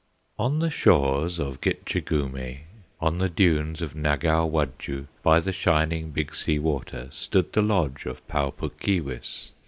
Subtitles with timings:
[0.39, 2.61] On the shores of Gitche Gumee,
[2.99, 8.07] On the dunes of Nagow Wudjoo, By the shining Big Sea Water Stood the lodge
[8.07, 9.51] of Pau Puk Keewis.